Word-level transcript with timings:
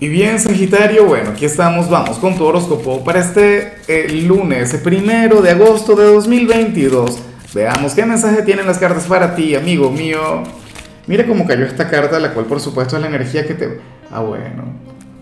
Y 0.00 0.08
bien, 0.08 0.38
Sagitario, 0.38 1.06
bueno, 1.06 1.30
aquí 1.30 1.44
estamos, 1.44 1.90
vamos 1.90 2.18
con 2.18 2.36
tu 2.36 2.44
horóscopo 2.44 3.02
para 3.02 3.18
este 3.18 3.78
eh, 3.88 4.08
lunes, 4.28 4.72
primero 4.76 5.42
de 5.42 5.50
agosto 5.50 5.96
de 5.96 6.04
2022. 6.04 7.20
Veamos 7.52 7.94
qué 7.94 8.06
mensaje 8.06 8.42
tienen 8.42 8.64
las 8.64 8.78
cartas 8.78 9.06
para 9.06 9.34
ti, 9.34 9.56
amigo 9.56 9.90
mío. 9.90 10.44
Mira 11.08 11.26
cómo 11.26 11.48
cayó 11.48 11.64
esta 11.64 11.90
carta, 11.90 12.20
la 12.20 12.32
cual 12.32 12.46
por 12.46 12.60
supuesto 12.60 12.94
es 12.94 13.02
la 13.02 13.08
energía 13.08 13.44
que 13.44 13.54
te... 13.54 13.80
Ah, 14.12 14.20
bueno, 14.20 14.66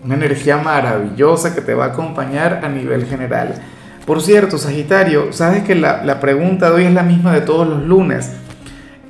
una 0.03 0.13
energía 0.13 0.57
maravillosa 0.57 1.55
que 1.55 1.61
te 1.61 1.73
va 1.73 1.85
a 1.85 1.87
acompañar 1.87 2.61
a 2.63 2.69
nivel 2.69 3.07
general. 3.07 3.55
Por 4.05 4.21
cierto, 4.21 4.59
Sagitario, 4.59 5.33
sabes 5.33 5.63
que 5.63 5.73
la, 5.73 6.03
la 6.03 6.19
pregunta 6.19 6.69
de 6.69 6.75
hoy 6.75 6.83
es 6.83 6.93
la 6.93 7.01
misma 7.01 7.33
de 7.33 7.41
todos 7.41 7.67
los 7.67 7.81
lunes. 7.81 8.31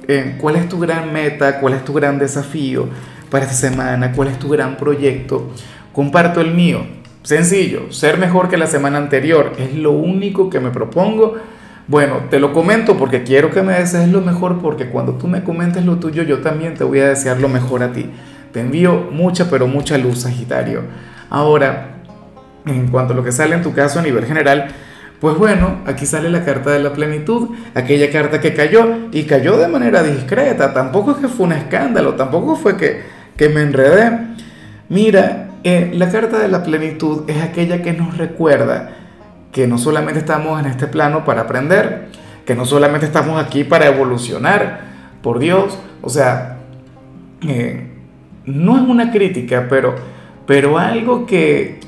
Eh, 0.08 0.38
¿Cuál 0.40 0.56
es 0.56 0.70
tu 0.70 0.80
gran 0.80 1.12
meta? 1.12 1.60
¿Cuál 1.60 1.74
es 1.74 1.84
tu 1.84 1.92
gran 1.92 2.18
desafío? 2.18 2.88
Para 3.30 3.46
esta 3.46 3.56
semana, 3.56 4.12
cuál 4.12 4.30
es 4.30 4.40
tu 4.40 4.50
gran 4.50 4.78
proyecto. 4.78 5.52
Comparto 5.94 6.42
el 6.42 6.54
mío. 6.54 6.86
Sencillo, 7.24 7.92
ser 7.92 8.18
mejor 8.18 8.50
que 8.50 8.58
la 8.58 8.68
semana 8.68 8.98
anterior. 8.98 9.54
Es 9.58 9.76
lo 9.76 9.92
único 9.92 10.50
que 10.50 10.60
me 10.60 10.70
propongo. 10.70 11.36
Bueno, 11.88 12.24
te 12.30 12.40
lo 12.40 12.54
comento 12.54 12.98
porque 12.98 13.24
quiero 13.24 13.50
que 13.52 13.62
me 13.62 13.74
desees 13.74 14.10
lo 14.10 14.22
mejor, 14.22 14.60
porque 14.60 14.90
cuando 14.90 15.14
tú 15.14 15.28
me 15.28 15.44
comentes 15.44 15.86
lo 15.86 15.98
tuyo, 15.98 16.24
yo 16.24 16.40
también 16.40 16.74
te 16.76 16.84
voy 16.84 17.00
a 17.00 17.10
desear 17.10 17.40
lo 17.40 17.50
mejor 17.50 17.84
a 17.84 17.92
ti. 17.92 18.10
Te 18.52 18.62
envío 18.62 19.10
mucha, 19.12 19.50
pero 19.50 19.68
mucha 19.68 19.98
luz, 19.98 20.20
Sagitario. 20.20 20.82
Ahora, 21.30 22.02
en 22.66 22.88
cuanto 22.88 23.14
a 23.14 23.16
lo 23.16 23.24
que 23.24 23.32
sale 23.32 23.56
en 23.56 23.62
tu 23.62 23.74
caso 23.74 24.00
a 24.00 24.02
nivel 24.02 24.26
general, 24.26 24.68
pues 25.20 25.36
bueno, 25.38 25.80
aquí 25.86 26.06
sale 26.06 26.30
la 26.30 26.46
carta 26.46 26.72
de 26.72 26.80
la 26.80 26.94
plenitud, 26.94 27.50
aquella 27.74 28.12
carta 28.12 28.40
que 28.40 28.54
cayó 28.54 29.10
y 29.12 29.24
cayó 29.24 29.58
de 29.58 29.68
manera 29.68 30.04
discreta, 30.04 30.74
tampoco 30.74 31.12
es 31.12 31.18
que 31.18 31.28
fue 31.28 31.48
un 31.48 31.54
escándalo, 31.54 32.14
tampoco 32.14 32.56
fue 32.56 32.78
que, 32.78 33.02
que 33.38 33.50
me 33.50 33.62
enredé. 33.62 34.12
Mira, 34.90 35.52
eh, 35.64 35.92
la 35.94 36.10
carta 36.10 36.40
de 36.40 36.48
la 36.48 36.64
plenitud 36.64 37.30
es 37.30 37.42
aquella 37.42 37.82
que 37.82 37.94
nos 37.94 38.18
recuerda 38.18 38.96
que 39.52 39.68
no 39.68 39.78
solamente 39.78 40.20
estamos 40.20 40.60
en 40.60 40.66
este 40.66 40.88
plano 40.88 41.24
para 41.24 41.42
aprender, 41.42 42.10
que 42.46 42.56
no 42.56 42.66
solamente 42.66 43.06
estamos 43.06 43.44
aquí 43.44 43.64
para 43.64 43.88
evolucionar, 43.88 44.88
por 45.22 45.40
Dios, 45.40 45.78
o 46.02 46.10
sea, 46.10 46.58
eh, 47.48 47.88
no 48.46 48.78
es 48.78 48.84
una 48.84 49.12
crítica, 49.12 49.68
pero, 49.70 49.96
pero 50.46 50.78
algo 50.78 51.26
que, 51.26 51.80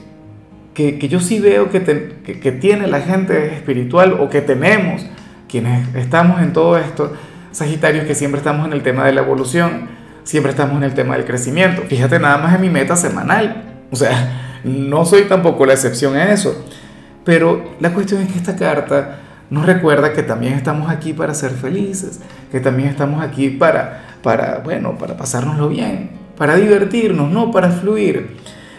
que, 0.74 1.08
yo 1.08 1.20
sí 1.20 1.40
veo 1.40 1.70
que, 1.70 1.84
que, 2.24 2.40
que 2.40 2.52
tiene 2.52 2.88
la 2.88 3.02
gente 3.02 3.54
espiritual 3.54 4.18
o 4.20 4.30
que 4.30 4.42
tenemos 4.42 5.06
quienes 5.48 5.96
estamos 5.96 6.42
en 6.42 6.54
todo 6.54 6.78
esto, 6.78 7.14
Sagitarios, 7.52 8.06
que 8.06 8.16
siempre 8.16 8.40
estamos 8.40 8.68
en 8.68 8.74
el 8.74 8.84
tema 8.84 9.06
de 9.06 9.14
la 9.14 9.22
evolución 9.22 9.99
siempre 10.30 10.52
estamos 10.52 10.78
en 10.78 10.84
el 10.84 10.94
tema 10.94 11.16
del 11.16 11.26
crecimiento. 11.26 11.82
Fíjate 11.88 12.20
nada 12.20 12.38
más 12.38 12.54
en 12.54 12.62
mi 12.62 12.70
meta 12.70 12.96
semanal. 12.96 13.64
O 13.90 13.96
sea, 13.96 14.60
no 14.64 15.04
soy 15.04 15.24
tampoco 15.24 15.66
la 15.66 15.74
excepción 15.74 16.16
a 16.16 16.32
eso. 16.32 16.66
Pero 17.26 17.72
la 17.80 17.96
cuestión 17.96 18.22
es 18.22 18.32
que 18.32 18.38
esta 18.38 18.56
carta 18.56 19.22
nos 19.50 19.66
recuerda 19.66 20.14
que 20.14 20.22
también 20.22 20.54
estamos 20.54 20.88
aquí 20.88 21.14
para 21.14 21.34
ser 21.34 21.50
felices, 21.50 22.20
que 22.52 22.60
también 22.60 22.90
estamos 22.90 23.24
aquí 23.24 23.50
para, 23.50 24.18
para 24.22 24.60
bueno, 24.60 25.00
para 25.00 25.18
pasárnoslo 25.18 25.68
bien, 25.68 26.12
para 26.38 26.58
divertirnos, 26.58 27.32
no 27.32 27.50
para 27.50 27.72
fluir. 27.72 28.38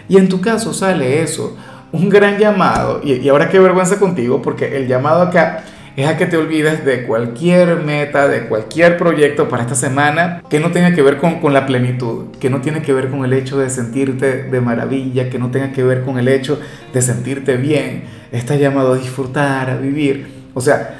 Y 0.09 0.19
en 0.19 0.29
tu 0.29 0.41
caso 0.41 0.73
sale 0.73 1.21
eso, 1.21 1.57
un 1.91 2.09
gran 2.11 2.39
llamado, 2.39 3.01
y, 3.03 3.15
y 3.15 3.29
ahora 3.29 3.49
qué 3.49 3.59
vergüenza 3.59 3.99
contigo, 3.99 4.41
porque 4.41 4.77
el 4.77 4.87
llamado 4.87 5.23
acá 5.23 5.65
es 5.97 6.07
a 6.07 6.17
que 6.17 6.27
te 6.27 6.37
olvides 6.37 6.85
de 6.85 7.03
cualquier 7.05 7.77
meta, 7.77 8.29
de 8.29 8.47
cualquier 8.47 8.97
proyecto 8.97 9.49
para 9.49 9.63
esta 9.63 9.75
semana 9.75 10.43
que 10.49 10.61
no 10.61 10.71
tenga 10.71 10.95
que 10.95 11.03
ver 11.03 11.19
con, 11.19 11.41
con, 11.41 11.53
la 11.53 11.67
plenitud, 11.67 12.37
que 12.41 12.51
no 12.51 12.61
tiene 12.61 12.83
que 12.83 12.93
ver 12.93 13.09
con 13.09 13.25
el 13.25 13.33
hecho 13.33 13.59
de 13.59 13.71
sentirte 13.71 14.45
de 14.45 14.61
maravilla, 14.61 15.29
que 15.31 15.39
no 15.39 15.51
tenga 15.51 15.73
que 15.73 15.83
ver 15.83 16.03
con 16.03 16.19
el 16.19 16.29
hecho 16.29 16.61
de 16.93 17.03
sentirte 17.03 17.57
bien. 17.57 18.05
Estás 18.33 18.61
llamado 18.61 18.95
a 18.95 18.97
disfrutar, 18.97 19.71
a 19.71 19.77
vivir. 19.77 20.29
O 20.55 20.61
sea, 20.61 20.97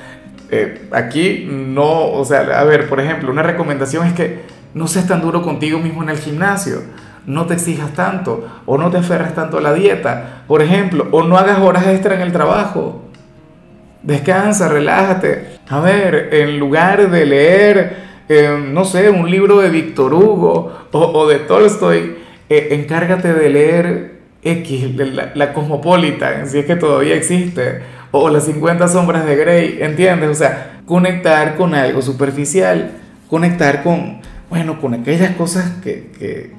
eh, 0.51 0.89
aquí 0.91 1.49
no, 1.49 2.11
o 2.11 2.25
sea, 2.25 2.41
a 2.59 2.65
ver, 2.65 2.89
por 2.89 3.01
ejemplo, 3.01 3.31
una 3.31 3.43
recomendación 3.43 4.07
es 4.07 4.15
que 4.15 4.41
no 4.75 4.87
seas 4.89 5.07
tan 5.07 5.21
duro 5.21 5.43
contigo 5.43 5.79
mismo 5.79 6.03
en 6.03 6.11
el 6.11 6.19
gimnasio. 6.19 6.83
No 7.27 7.47
te 7.47 7.55
exijas 7.55 7.93
tanto 7.93 8.63
o 8.67 8.79
no 8.79 8.91
te 8.91 8.99
aferres 8.99 9.35
tanto 9.35 9.59
a 9.59 9.61
la 9.61 9.73
dieta, 9.75 10.43
por 10.49 10.63
ejemplo, 10.63 11.07
o 11.13 11.23
no 11.23 11.37
hagas 11.37 11.59
horas 11.61 11.87
extra 11.87 12.15
en 12.15 12.23
el 12.23 12.33
trabajo 12.33 13.10
Descansa, 14.03 14.69
relájate. 14.69 15.59
A 15.69 15.81
ver, 15.81 16.31
en 16.33 16.59
lugar 16.59 17.11
de 17.11 17.27
leer, 17.27 17.97
eh, 18.29 18.59
no 18.73 18.85
sé, 18.85 19.11
un 19.11 19.31
libro 19.31 19.61
de 19.61 19.69
Víctor 19.69 20.15
Hugo 20.15 20.87
o, 20.93 21.29
de 21.29 21.41
Tolstoy, 21.41 22.17
eh, 22.49 22.69
encárgate 22.73 23.33
de 23.35 23.51
leer 23.51 24.21
X, 24.43 24.97
la, 24.97 25.33
la 25.35 25.53
Cosmopolitan, 25.53 26.49
si 26.49 26.61
es 26.61 26.65
que 26.65 26.77
todavía 26.77 27.15
existe, 27.15 27.83
o 28.11 28.31
las 28.31 28.45
50 28.47 28.89
sombras 28.89 29.27
de 29.27 29.37
Grey, 29.37 29.79
¿entiendes? 29.81 30.31
O 30.31 30.35
sea, 30.35 30.81
conectar 30.87 31.57
con 31.57 31.75
algo 31.75 32.01
superficial, 32.01 32.93
conectar 33.29 33.83
con, 33.83 34.21
bueno, 34.49 34.81
con 34.81 34.95
aquellas 34.95 35.37
cosas 35.37 35.71
que, 35.83 36.11
que, 36.19 36.53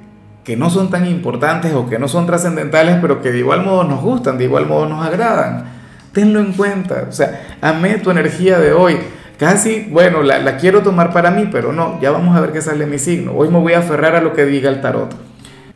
que 0.43 0.55
no 0.55 0.69
son 0.69 0.89
tan 0.89 1.07
importantes 1.07 1.73
o 1.73 1.89
que 1.89 1.99
no 1.99 2.07
son 2.07 2.27
trascendentales, 2.27 2.97
pero 3.01 3.21
que 3.21 3.31
de 3.31 3.39
igual 3.39 3.65
modo 3.65 3.83
nos 3.83 4.01
gustan, 4.01 4.37
de 4.37 4.45
igual 4.45 4.67
modo 4.67 4.87
nos 4.87 5.05
agradan. 5.05 5.70
Tenlo 6.13 6.39
en 6.39 6.53
cuenta. 6.53 7.05
O 7.07 7.11
sea, 7.11 7.57
amé 7.61 7.97
tu 7.97 8.11
energía 8.11 8.59
de 8.59 8.73
hoy. 8.73 8.97
Casi, 9.37 9.87
bueno, 9.89 10.21
la, 10.21 10.57
quiero 10.57 10.83
tomar 10.83 11.11
para 11.11 11.31
mí, 11.31 11.49
pero 11.51 11.73
no, 11.73 11.99
ya 11.99 12.11
vamos 12.11 12.35
a 12.37 12.41
ver 12.41 12.51
qué 12.51 12.61
sale 12.61 12.85
mi 12.85 12.99
signo. 12.99 13.33
Hoy 13.33 13.49
me 13.49 13.59
voy 13.59 13.73
a 13.73 13.79
aferrar 13.79 14.15
a 14.15 14.21
lo 14.21 14.33
que 14.33 14.45
diga 14.45 14.69
el 14.69 14.81
tarot. 14.81 15.15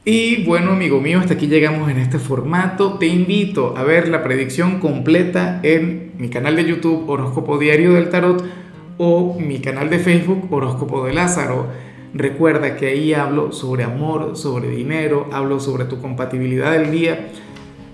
Y 0.04 0.44
bueno, 0.44 0.74
amigo 0.74 1.02
mío, 1.02 1.20
hasta 1.20 1.34
aquí 1.34 1.48
llegamos 1.48 1.90
en 1.90 1.98
este 1.98 2.20
formato. 2.20 3.00
Te 3.00 3.08
invito 3.08 3.76
a 3.76 3.84
ver 3.84 4.08
la 4.08 4.22
predicción 4.22 4.80
completa 4.80 5.62
en 5.64 6.12
mi 6.20 6.30
canal 6.30 6.56
de 6.56 6.66
YouTube 6.66 7.10
Horóscopo 7.10 7.58
Diario 7.58 7.94
del 7.94 8.10
Tarot 8.10 8.44
o 9.00 9.36
mi 9.40 9.60
canal 9.60 9.90
de 9.90 9.98
Facebook 9.98 10.48
Horóscopo 10.52 11.06
de 11.06 11.14
Lázaro. 11.14 11.66
Recuerda 12.14 12.76
que 12.76 12.88
ahí 12.88 13.16
hablo 13.16 13.52
sobre 13.52 13.84
amor, 13.84 14.38
sobre 14.38 14.70
dinero, 14.70 15.28
hablo 15.34 15.60
sobre 15.60 15.86
tu 15.86 16.00
compatibilidad 16.00 16.72
del 16.72 16.92
día 16.92 17.30